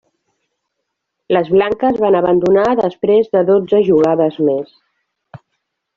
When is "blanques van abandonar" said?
1.57-2.65